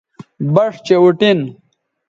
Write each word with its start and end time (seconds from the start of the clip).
بَݜ 0.53 0.73
چہء 0.85 1.01
اُٹین 1.03 1.39